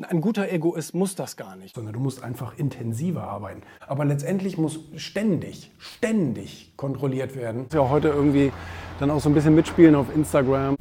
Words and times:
Ein 0.00 0.20
guter 0.20 0.50
Egoist 0.50 0.92
muss 0.92 1.14
das 1.14 1.36
gar 1.36 1.54
nicht. 1.54 1.76
Sondern 1.76 1.94
du 1.94 2.00
musst 2.00 2.20
einfach 2.20 2.58
intensiver 2.58 3.22
arbeiten. 3.22 3.62
Aber 3.86 4.04
letztendlich 4.04 4.58
muss 4.58 4.80
ständig, 4.96 5.70
ständig 5.78 6.72
kontrolliert 6.76 7.36
werden. 7.36 7.66
Ja, 7.72 7.88
heute 7.88 8.08
irgendwie 8.08 8.52
dann 8.98 9.12
auch 9.12 9.20
so 9.20 9.28
ein 9.28 9.34
bisschen 9.34 9.54
mitspielen 9.54 9.94
auf 9.94 10.12
Instagram. 10.12 10.74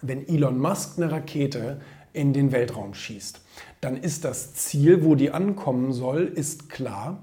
Wenn 0.00 0.26
Elon 0.26 0.58
Musk 0.58 0.96
eine 0.96 1.12
Rakete 1.12 1.82
in 2.14 2.32
den 2.32 2.50
Weltraum 2.50 2.94
schießt, 2.94 3.42
dann 3.82 3.98
ist 3.98 4.24
das 4.24 4.54
Ziel, 4.54 5.04
wo 5.04 5.16
die 5.16 5.32
ankommen 5.32 5.92
soll, 5.92 6.22
ist 6.24 6.70
klar. 6.70 7.22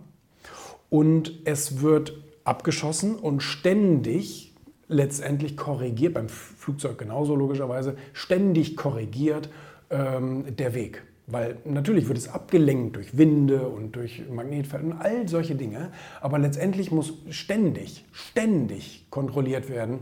Und 0.91 1.41
es 1.46 1.82
wird 1.82 2.14
abgeschossen 2.43 3.16
und 3.16 3.41
ständig 3.41 4.50
letztendlich 4.92 5.58
korrigiert, 5.58 6.14
beim 6.14 6.30
Flugzeug 6.30 6.97
genauso 6.97 7.36
logischerweise, 7.36 7.96
ständig 8.14 8.75
korrigiert 8.75 9.50
ähm, 9.89 10.56
der 10.56 10.75
Weg. 10.75 11.04
Weil 11.28 11.57
natürlich 11.64 12.07
wird 12.07 12.18
es 12.18 12.28
abgelenkt 12.28 12.98
durch 12.98 13.18
Winde 13.18 13.68
und 13.68 13.96
durch 13.96 14.24
Magnetfeld 14.29 14.84
und 14.84 14.93
all 14.93 15.28
solche 15.29 15.56
Dinge. 15.56 15.92
Aber 16.20 16.38
letztendlich 16.38 16.92
muss 16.92 17.14
ständig, 17.29 18.06
ständig 18.12 19.07
kontrolliert 19.10 19.70
werden, 19.70 20.00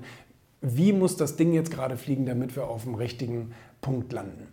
wie 0.61 0.91
muss 0.91 1.15
das 1.15 1.35
Ding 1.37 1.53
jetzt 1.53 1.71
gerade 1.71 1.95
fliegen, 1.95 2.25
damit 2.25 2.55
wir 2.55 2.67
auf 2.67 2.83
dem 2.83 2.95
richtigen 2.95 3.51
Punkt 3.81 4.11
landen. 4.11 4.47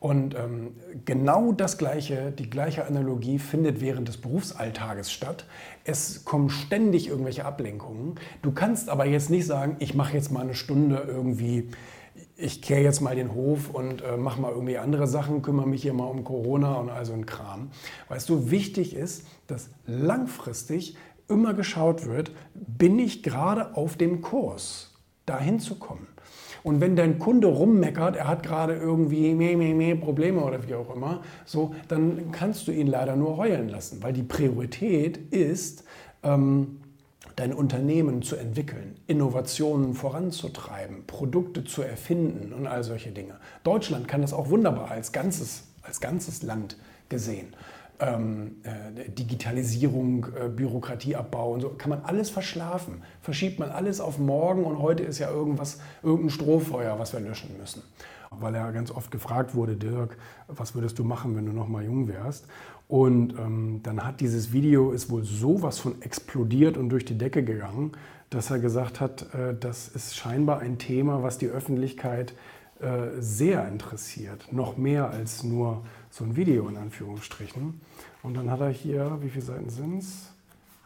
Und 0.00 0.34
ähm, 0.34 0.74
genau 1.04 1.52
das 1.52 1.78
gleiche, 1.78 2.32
die 2.32 2.50
gleiche 2.50 2.86
Analogie 2.86 3.38
findet 3.38 3.80
während 3.80 4.08
des 4.08 4.16
Berufsalltages 4.16 5.12
statt. 5.12 5.46
Es 5.84 6.24
kommen 6.24 6.50
ständig 6.50 7.08
irgendwelche 7.08 7.44
Ablenkungen. 7.44 8.16
Du 8.42 8.52
kannst 8.52 8.88
aber 8.88 9.06
jetzt 9.06 9.30
nicht 9.30 9.46
sagen, 9.46 9.76
ich 9.78 9.94
mache 9.94 10.14
jetzt 10.14 10.32
mal 10.32 10.40
eine 10.40 10.54
Stunde 10.54 11.04
irgendwie, 11.06 11.70
ich 12.36 12.60
kehre 12.60 12.82
jetzt 12.82 13.00
mal 13.00 13.14
den 13.14 13.34
Hof 13.34 13.70
und 13.70 14.02
äh, 14.02 14.16
mache 14.16 14.40
mal 14.40 14.50
irgendwie 14.50 14.78
andere 14.78 15.06
Sachen, 15.06 15.42
kümmere 15.42 15.68
mich 15.68 15.82
hier 15.82 15.94
mal 15.94 16.06
um 16.06 16.24
Corona 16.24 16.74
und 16.74 16.90
all 16.90 17.06
so 17.06 17.12
ein 17.12 17.26
Kram. 17.26 17.70
Weißt 18.08 18.28
du, 18.28 18.50
wichtig 18.50 18.94
ist, 18.94 19.26
dass 19.46 19.70
langfristig 19.86 20.96
immer 21.28 21.54
geschaut 21.54 22.06
wird, 22.06 22.32
bin 22.54 22.98
ich 22.98 23.22
gerade 23.22 23.76
auf 23.76 23.96
dem 23.96 24.20
Kurs, 24.20 24.94
dahin 25.24 25.60
zu 25.60 25.76
kommen. 25.76 26.06
Und 26.62 26.80
wenn 26.80 26.96
dein 26.96 27.18
Kunde 27.18 27.48
rummeckert, 27.48 28.16
er 28.16 28.28
hat 28.28 28.42
gerade 28.42 28.74
irgendwie 28.74 29.34
meh, 29.34 29.56
meh, 29.56 29.74
meh 29.74 29.94
Probleme 29.94 30.40
oder 30.42 30.66
wie 30.66 30.74
auch 30.74 30.94
immer, 30.94 31.22
so, 31.44 31.74
dann 31.88 32.30
kannst 32.30 32.68
du 32.68 32.72
ihn 32.72 32.86
leider 32.86 33.16
nur 33.16 33.36
heulen 33.36 33.68
lassen, 33.68 34.02
weil 34.02 34.12
die 34.12 34.22
Priorität 34.22 35.16
ist, 35.32 35.84
ähm, 36.22 36.78
dein 37.36 37.52
Unternehmen 37.52 38.22
zu 38.22 38.36
entwickeln, 38.36 38.96
Innovationen 39.06 39.94
voranzutreiben, 39.94 41.06
Produkte 41.06 41.64
zu 41.64 41.82
erfinden 41.82 42.52
und 42.52 42.66
all 42.66 42.84
solche 42.84 43.10
Dinge. 43.10 43.34
Deutschland 43.64 44.06
kann 44.06 44.20
das 44.20 44.32
auch 44.32 44.50
wunderbar 44.50 44.90
als 44.90 45.12
ganzes, 45.12 45.64
als 45.82 46.00
ganzes 46.00 46.42
Land 46.42 46.76
gesehen 47.08 47.54
ähm, 48.02 48.56
äh, 48.64 49.08
Digitalisierung, 49.10 50.26
äh, 50.34 50.48
Bürokratieabbau 50.48 51.52
und 51.52 51.60
so, 51.60 51.68
kann 51.70 51.90
man 51.90 52.02
alles 52.02 52.30
verschlafen. 52.30 53.02
Verschiebt 53.20 53.58
man 53.58 53.70
alles 53.70 54.00
auf 54.00 54.18
morgen 54.18 54.64
und 54.64 54.78
heute 54.78 55.04
ist 55.04 55.18
ja 55.18 55.30
irgendwas, 55.30 55.78
irgendein 56.02 56.30
Strohfeuer, 56.30 56.98
was 56.98 57.12
wir 57.12 57.20
löschen 57.20 57.56
müssen. 57.58 57.82
Weil 58.30 58.54
er 58.54 58.72
ganz 58.72 58.90
oft 58.90 59.10
gefragt 59.10 59.54
wurde, 59.54 59.76
Dirk, 59.76 60.16
was 60.48 60.74
würdest 60.74 60.98
du 60.98 61.04
machen, 61.04 61.36
wenn 61.36 61.46
du 61.46 61.52
noch 61.52 61.68
mal 61.68 61.84
jung 61.84 62.08
wärst? 62.08 62.46
Und 62.88 63.38
ähm, 63.38 63.80
dann 63.82 64.04
hat 64.04 64.20
dieses 64.20 64.52
Video 64.52 64.92
ist 64.92 65.10
wohl 65.10 65.22
sowas 65.22 65.78
von 65.78 66.02
explodiert 66.02 66.76
und 66.76 66.88
durch 66.88 67.04
die 67.04 67.16
Decke 67.16 67.42
gegangen, 67.44 67.92
dass 68.30 68.50
er 68.50 68.58
gesagt 68.58 69.00
hat, 69.00 69.34
äh, 69.34 69.54
das 69.58 69.88
ist 69.88 70.16
scheinbar 70.16 70.58
ein 70.60 70.78
Thema, 70.78 71.22
was 71.22 71.38
die 71.38 71.48
Öffentlichkeit 71.48 72.34
äh, 72.82 73.20
sehr 73.20 73.66
interessiert. 73.68 74.52
Noch 74.52 74.76
mehr 74.76 75.10
als 75.10 75.44
nur 75.44 75.84
so 76.10 76.24
ein 76.24 76.36
Video 76.36 76.68
in 76.68 76.76
Anführungsstrichen. 76.76 77.80
Und 78.22 78.34
dann 78.34 78.50
hat 78.50 78.60
er 78.60 78.70
hier, 78.70 79.18
wie 79.20 79.30
viele 79.30 79.44
Seiten 79.44 79.70
sind 79.70 79.98
es? 79.98 80.30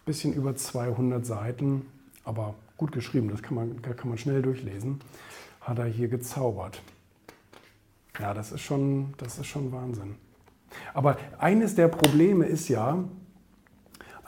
Bisschen 0.04 0.32
über 0.32 0.54
200 0.54 1.25
Seiten, 1.25 1.87
aber 2.25 2.54
gut 2.76 2.93
geschrieben, 2.93 3.28
das 3.31 3.43
kann 3.43 3.54
man, 3.54 3.82
kann 3.82 4.09
man 4.09 4.19
schnell 4.19 4.43
durchlesen, 4.43 5.00
hat 5.60 5.78
er 5.78 5.87
hier 5.87 6.09
gezaubert. 6.09 6.81
Ja, 8.20 8.34
das 8.34 8.53
ist 8.53 8.60
schon, 8.60 9.15
das 9.16 9.38
ist 9.38 9.47
schon 9.47 9.72
Wahnsinn. 9.72 10.16
Aber 10.94 11.16
eines 11.38 11.75
der 11.75 11.88
Probleme 11.88 12.44
ist 12.44 12.69
ja, 12.69 13.04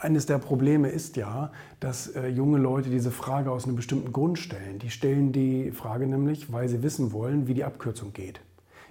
eines 0.00 0.26
der 0.26 0.38
Probleme 0.38 0.88
ist 0.88 1.16
ja, 1.16 1.50
dass 1.81 2.09
äh, 2.09 2.28
junge 2.28 2.59
Leute 2.59 2.91
diese 2.91 3.10
Frage 3.10 3.50
aus 3.50 3.64
einem 3.64 3.76
bestimmten 3.76 4.12
Grund 4.12 4.38
stellen. 4.38 4.78
Die 4.78 4.91
stellen 4.91 5.32
die 5.32 5.72
Frage 5.72 6.06
nämlich, 6.06 6.53
weil 6.53 6.69
sie 6.69 6.82
wissen 6.82 7.12
wollen, 7.12 7.48
wie 7.48 7.54
die 7.54 7.64
Abkürzung 7.64 8.12
geht. 8.12 8.41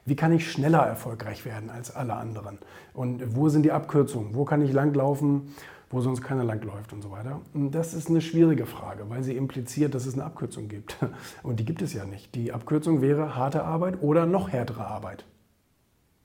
Wie 0.06 0.16
kann 0.16 0.32
ich 0.32 0.50
schneller 0.50 0.86
erfolgreich 0.86 1.46
werden 1.46 1.70
als 1.70 1.94
alle 1.94 2.14
anderen? 2.14 2.60
Und 2.94 3.36
wo 3.36 3.50
sind 3.50 3.64
die 3.64 3.72
Abkürzungen? 3.72 4.36
Wo 4.36 4.46
kann 4.46 4.62
ich 4.62 4.72
langlaufen, 4.72 5.54
wo 5.90 6.02
sonst 6.02 6.22
keiner 6.22 6.44
langläuft 6.44 6.94
und 6.94 7.02
so 7.02 7.12
weiter? 7.12 7.42
Und 7.54 7.72
das 7.72 7.94
ist 7.94 8.10
eine 8.10 8.22
schwierige 8.22 8.66
Frage, 8.66 9.10
weil 9.10 9.24
sie 9.24 9.36
impliziert, 9.36 9.96
dass 9.96 10.06
es 10.06 10.14
eine 10.14 10.24
Abkürzung 10.24 10.70
gibt. 10.70 10.98
Und 11.44 11.60
die 11.60 11.66
gibt 11.66 11.82
es 11.82 11.94
ja 11.94 12.06
nicht. 12.06 12.36
Die 12.36 12.54
Abkürzung 12.54 13.02
wäre 13.02 13.36
harte 13.36 13.64
Arbeit 13.64 14.02
oder 14.02 14.26
noch 14.26 14.50
härtere 14.50 14.88
Arbeit. 14.88 15.26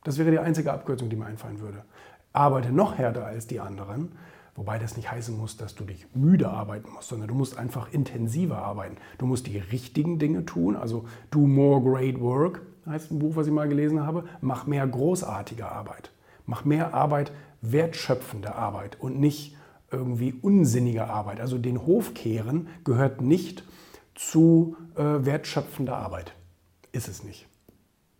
Das 0.05 0.19
wäre 0.19 0.31
die 0.31 0.39
einzige 0.39 0.73
Abkürzung, 0.73 1.11
die 1.11 1.17
mir 1.17 1.27
einfallen 1.27 1.61
würde. 1.61 1.85
Arbeite 2.33 2.73
noch 2.73 2.99
härter 2.99 3.27
als 3.27 3.47
die 3.47 3.61
anderen, 3.61 4.13
wobei 4.55 4.79
das 4.79 4.97
nicht 4.97 5.11
heißen 5.11 5.37
muss, 5.37 5.57
dass 5.57 5.75
du 5.75 5.85
dich 5.85 6.07
müde 6.15 6.49
arbeiten 6.51 6.91
musst, 6.93 7.09
sondern 7.09 7.29
du 7.29 7.35
musst 7.35 7.59
einfach 7.59 7.93
intensiver 7.93 8.59
arbeiten. 8.59 8.97
Du 9.19 9.27
musst 9.27 9.47
die 9.47 9.59
richtigen 9.59 10.19
Dinge 10.19 10.45
tun, 10.45 10.77
also 10.77 11.07
do 11.31 11.41
more 11.41 11.81
great 11.81 12.21
work, 12.21 12.63
heißt 12.87 13.11
ein 13.11 13.19
Buch, 13.19 13.37
was 13.37 13.47
ich 13.47 13.53
mal 13.53 13.69
gelesen 13.69 14.05
habe, 14.05 14.25
mach 14.41 14.67
mehr 14.67 14.87
großartige 14.87 15.71
Arbeit. 15.71 16.11
Mach 16.47 16.65
mehr 16.65 16.93
Arbeit, 16.95 17.33
wertschöpfende 17.61 18.55
Arbeit 18.55 19.01
und 19.01 19.19
nicht 19.21 19.57
irgendwie 19.91 20.33
unsinnige 20.33 21.09
Arbeit. 21.09 21.41
Also 21.41 21.59
den 21.59 21.87
Hof 21.87 22.15
kehren 22.15 22.69
gehört 22.85 23.21
nicht 23.21 23.65
zu 24.15 24.77
äh, 24.97 25.03
wertschöpfender 25.03 25.97
Arbeit. 25.97 26.35
Ist 26.93 27.09
es 27.09 27.23
nicht. 27.23 27.47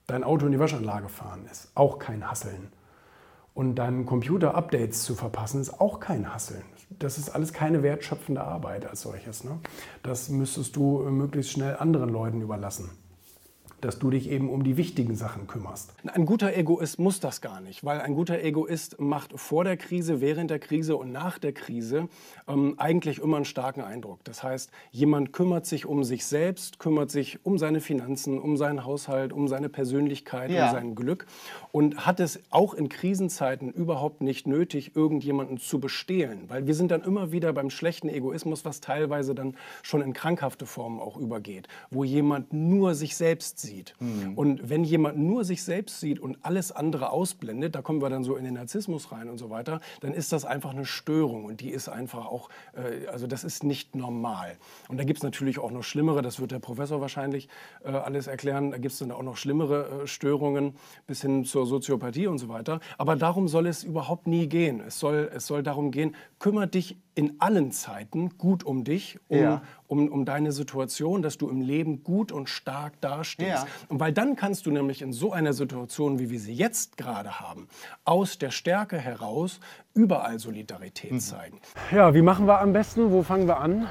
Dein 0.07 0.25
Auto 0.25 0.47
in 0.47 0.53
die 0.53 0.59
Waschanlage 0.59 1.09
fahren 1.09 1.47
ist 1.51 1.71
auch 1.75 1.99
kein 1.99 2.29
Hasseln. 2.29 2.69
Und 3.55 3.75
deinem 3.75 4.07
Computer 4.07 4.55
Updates 4.55 5.03
zu 5.03 5.15
verpassen, 5.15 5.61
ist 5.61 5.81
auch 5.81 6.01
kein 6.01 6.33
Hasseln. 6.33 6.65
Das 6.89 7.19
ist 7.19 7.31
alles 7.31 7.53
keine 7.53 7.83
wertschöpfende 7.83 8.43
Arbeit 8.43 8.87
als 8.87 9.03
solches. 9.03 9.45
Ne? 9.45 9.59
Das 10.03 10.29
müsstest 10.29 10.77
du 10.77 11.01
möglichst 11.11 11.53
schnell 11.53 11.77
anderen 11.77 12.09
Leuten 12.09 12.41
überlassen 12.41 12.91
dass 13.83 13.99
du 13.99 14.11
dich 14.11 14.31
eben 14.31 14.49
um 14.49 14.63
die 14.63 14.77
wichtigen 14.77 15.17
Sachen 15.17 15.49
kümmerst. 15.49 15.93
Ein 16.07 16.25
guter 16.25 16.57
Egoist 16.57 17.01
muss 17.01 17.19
das 17.19 17.41
gar 17.41 17.61
nicht, 17.61 17.85
weil 17.85 18.01
ein 18.01 18.15
guter 18.15 18.41
Egoist 18.41 19.01
macht 19.01 19.39
vor 19.39 19.65
der 19.65 19.77
Krise, 19.77 20.21
während 20.21 20.51
der 20.51 20.61
Krise 20.61 20.97
und 20.97 21.11
nach 21.11 21.39
der 21.39 21.53
Krise 21.53 22.09
ähm, 22.47 22.75
eigentlich 22.79 23.19
immer 23.19 23.37
einen 23.37 23.45
starken 23.45 23.83
Eindruck. 23.83 24.21
Das 24.23 24.45
heißt, 24.45 24.71
jemand 24.93 25.33
kümmert 25.33 25.67
sich 25.67 25.85
um 25.85 26.05
sich 26.05 26.25
selbst, 26.25 26.79
kümmert 26.79 27.11
sich 27.11 27.45
um 27.45 27.59
seine 27.59 27.81
Finanzen, 27.81 28.39
um 28.39 28.57
seinen 28.57 28.85
Haushalt, 28.85 29.33
um 29.33 29.49
seine 29.49 29.69
Persönlichkeit, 29.69 30.51
ja. 30.51 30.67
um 30.67 30.73
sein 30.73 30.95
Glück 30.95 31.27
und 31.73 32.07
hat 32.07 32.21
es 32.21 32.39
auch 32.51 32.75
in 32.75 32.89
Krisenzeiten 32.89 33.69
überhaupt 33.73 34.23
nicht 34.23 34.47
nötig, 34.47 34.95
irgendjemanden 34.95 35.59
zu 35.59 35.81
bestehlen, 35.81 36.45
weil 36.47 36.69
wir 36.69 36.77
sind 36.77 36.93
dann 36.93 37.03
immer 37.03 37.33
wieder 37.33 37.53
beim 37.53 37.69
schlechten 37.69 38.09
Egoismus, 38.09 38.65
was 38.65 38.81
teilweise 38.81 39.35
dann 39.35 39.57
schon 39.83 40.03
in 40.03 40.13
krankhafte 40.13 40.67
Formen 40.67 41.01
auch 41.01 41.17
übergeht, 41.17 41.67
wo 41.91 42.05
jemand 42.05 42.53
nur 42.53 42.95
sich 42.95 43.17
selbst 43.17 43.59
sieht 43.59 43.72
sieht. 43.73 43.95
Mhm. 44.01 44.35
Und 44.37 44.69
wenn 44.69 44.85
jemand 44.85 45.19
nur 45.19 45.45
sich 45.45 45.63
selbst 45.63 46.01
sieht 46.01 46.21
und 46.21 46.39
alles 46.43 46.73
andere 46.73 47.11
ausblendet, 47.11 47.75
da 47.75 47.83
kommen 47.83 48.03
wir 48.03 48.11
dann 48.11 48.25
so 48.25 48.37
in 48.37 48.45
den 48.45 48.55
Narzissmus 48.55 49.13
rein 49.13 49.29
und 49.29 49.39
so 49.39 49.51
weiter, 49.51 49.81
dann 50.01 50.13
ist 50.13 50.33
das 50.33 50.45
einfach 50.45 50.71
eine 50.71 50.85
Störung 50.85 51.45
und 51.45 51.61
die 51.61 51.71
ist 51.71 51.89
einfach 51.89 52.27
auch, 52.27 52.49
äh, 52.75 53.07
also 53.07 53.27
das 53.27 53.45
ist 53.45 53.65
nicht 53.65 53.95
normal. 53.97 54.57
Und 54.89 54.99
da 54.99 55.05
gibt 55.05 55.19
es 55.19 55.23
natürlich 55.23 55.59
auch 55.59 55.71
noch 55.71 55.83
schlimmere, 55.83 56.23
das 56.23 56.41
wird 56.41 56.51
der 56.51 56.59
Professor 56.59 57.01
wahrscheinlich 57.01 57.49
äh, 57.85 57.91
alles 57.91 58.27
erklären, 58.27 58.71
da 58.71 58.79
gibt 58.79 58.93
es 58.93 58.99
dann 58.99 59.11
auch 59.11 59.23
noch 59.23 59.37
schlimmere 59.37 60.03
äh, 60.03 60.07
Störungen 60.07 60.75
bis 61.07 61.23
hin 61.23 61.45
zur 61.45 61.67
Soziopathie 61.67 62.27
und 62.27 62.39
so 62.39 62.49
weiter. 62.49 62.81
Aber 62.99 63.17
darum 63.17 63.49
soll 63.49 63.67
es 63.67 63.85
überhaupt 63.85 64.27
nie 64.27 64.49
gehen. 64.49 64.81
Es 64.81 64.99
soll, 64.99 65.31
es 65.35 65.47
soll 65.47 65.63
darum 65.63 65.91
gehen, 65.91 66.15
kümmere 66.39 66.69
dich 66.69 66.97
in 67.15 67.41
allen 67.41 67.73
Zeiten 67.73 68.39
gut 68.39 68.65
um 68.65 68.85
dich, 68.85 69.19
um, 69.29 69.39
ja. 69.39 69.63
Um, 69.93 70.09
um 70.09 70.25
deine 70.25 70.53
Situation, 70.53 71.21
dass 71.21 71.37
du 71.37 71.51
im 71.51 71.61
Leben 71.61 72.03
gut 72.03 72.33
und 72.33 72.49
stark 72.49 72.99
dastehst. 73.03 73.65
Ja. 73.65 73.67
Und 73.89 74.01
weil 74.01 74.13
dann 74.13 74.37
kannst 74.37 74.65
du 74.65 74.71
nämlich 74.71 75.03
in 75.03 75.13
so 75.13 75.33
einer 75.33 75.53
Situation, 75.53 76.19
wie 76.19 76.31
wir 76.31 76.41
sie 76.41 76.55
jetzt 76.55 76.97
gerade 76.97 77.41
haben, 77.41 77.69
aus 78.07 78.39
der 78.39 78.51
Stärke 78.51 78.97
heraus 78.97 79.61
überall 79.93 80.39
Solidarität 80.39 81.13
mhm. 81.13 81.21
zeigen. 81.21 81.61
Ja, 81.91 82.15
wie 82.15 82.23
machen 82.23 82.47
wir 82.47 82.61
am 82.61 82.73
besten? 82.73 83.13
Wo 83.13 83.23
fangen 83.23 83.47
wir 83.47 83.59
an? 83.59 83.87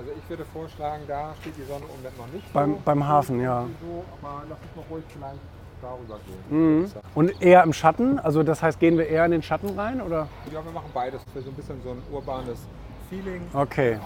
Also 0.00 0.10
ich 0.18 0.28
würde 0.28 0.44
vorschlagen, 0.52 1.04
da 1.06 1.32
steht 1.40 1.56
die 1.56 1.62
Sonne 1.62 1.84
im 1.84 1.96
Moment 1.96 2.18
noch 2.18 2.32
nicht. 2.32 2.52
Beim, 2.52 2.72
so, 2.72 2.80
beim 2.84 3.06
Hafen, 3.06 3.40
ja. 3.40 3.66
So, 3.80 4.04
aber 4.20 4.42
lass 4.48 4.58
uns 4.58 4.76
noch 4.76 4.90
ruhig 4.90 5.04
vielleicht 5.16 5.38
darüber 5.80 6.18
gehen. 6.26 6.80
Mhm. 6.80 6.90
Und 7.14 7.40
eher 7.40 7.62
im 7.62 7.72
Schatten? 7.72 8.18
Also 8.18 8.42
das 8.42 8.64
heißt, 8.64 8.80
gehen 8.80 8.98
wir 8.98 9.06
eher 9.06 9.24
in 9.26 9.30
den 9.30 9.42
Schatten 9.44 9.78
rein? 9.78 10.00
Oder? 10.00 10.26
Ja, 10.52 10.64
wir 10.64 10.72
machen 10.72 10.90
beides. 10.92 11.22
Für 11.32 11.40
so 11.40 11.50
ein 11.50 11.54
bisschen 11.54 11.80
so 11.84 11.90
ein 11.90 12.02
urbanes 12.12 12.58
Feeling 13.10 13.42
Okay. 13.52 13.98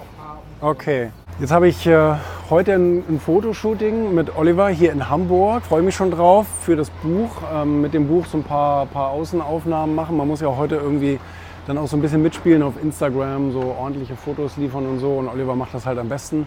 Okay. 0.61 1.11
Jetzt 1.41 1.53
habe 1.53 1.69
ich 1.69 1.87
äh, 1.87 2.15
heute 2.51 2.75
ein, 2.75 3.05
ein 3.09 3.21
Fotoshooting 3.21 4.15
mit 4.15 4.37
Oliver 4.37 4.69
hier 4.69 4.91
in 4.91 5.09
Hamburg. 5.09 5.63
Freue 5.63 5.83
mich 5.83 5.95
schon 5.95 6.11
drauf 6.11 6.47
für 6.63 6.75
das 6.75 6.91
Buch. 6.91 7.31
Ähm, 7.55 7.81
mit 7.81 7.95
dem 7.95 8.09
Buch 8.09 8.27
so 8.27 8.39
ein 8.39 8.45
paar, 8.45 8.87
paar 8.87 9.11
Außenaufnahmen 9.11 9.95
machen. 9.95 10.17
Man 10.17 10.27
muss 10.27 10.41
ja 10.41 10.49
heute 10.57 10.77
irgendwie 10.77 11.21
dann 11.67 11.79
auch 11.79 11.87
so 11.87 11.97
ein 11.97 12.03
bisschen 12.03 12.23
mitspielen 12.23 12.63
auf 12.63 12.75
Instagram, 12.83 13.53
so 13.53 13.61
ordentliche 13.79 14.17
Fotos 14.17 14.57
liefern 14.57 14.87
und 14.87 14.99
so. 14.99 15.19
Und 15.19 15.29
Oliver 15.29 15.55
macht 15.55 15.75
das 15.75 15.87
halt 15.87 15.99
am 15.99 16.09
besten. 16.09 16.47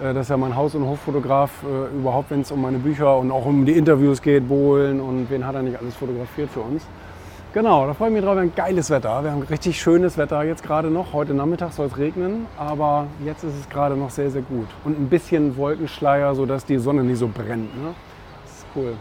Äh, 0.00 0.14
das 0.14 0.26
ist 0.26 0.30
ja 0.30 0.36
mein 0.36 0.54
Haus- 0.54 0.74
und 0.74 0.86
Hoffotograf, 0.86 1.50
äh, 1.64 1.96
überhaupt 1.96 2.30
wenn 2.30 2.42
es 2.42 2.52
um 2.52 2.62
meine 2.62 2.78
Bücher 2.78 3.16
und 3.16 3.32
auch 3.32 3.44
um 3.44 3.66
die 3.66 3.72
Interviews 3.72 4.22
geht, 4.22 4.48
Bohlen 4.48 5.00
und 5.00 5.28
wen 5.30 5.44
hat 5.44 5.56
er 5.56 5.62
nicht 5.62 5.78
alles 5.78 5.96
fotografiert 5.96 6.50
für 6.50 6.60
uns. 6.60 6.84
Genau, 7.54 7.86
da 7.86 7.94
freue 7.94 8.08
ich 8.08 8.14
mich 8.14 8.22
drauf. 8.22 8.34
Wir 8.36 8.42
haben 8.42 8.54
geiles 8.54 8.90
Wetter. 8.90 9.24
Wir 9.24 9.32
haben 9.32 9.40
richtig 9.42 9.80
schönes 9.80 10.18
Wetter 10.18 10.42
jetzt 10.42 10.62
gerade 10.62 10.90
noch. 10.90 11.14
Heute 11.14 11.32
Nachmittag 11.32 11.72
soll 11.72 11.86
es 11.86 11.96
regnen, 11.96 12.46
aber 12.58 13.06
jetzt 13.24 13.42
ist 13.42 13.58
es 13.58 13.68
gerade 13.70 13.96
noch 13.96 14.10
sehr, 14.10 14.30
sehr 14.30 14.42
gut. 14.42 14.66
Und 14.84 15.00
ein 15.00 15.08
bisschen 15.08 15.56
Wolkenschleier, 15.56 16.34
sodass 16.34 16.66
die 16.66 16.76
Sonne 16.76 17.04
nicht 17.04 17.18
so 17.18 17.26
brennt. 17.26 17.74
Ne? 17.74 17.94
Das 18.44 18.52
ist 18.52 18.66
cool. 18.76 18.92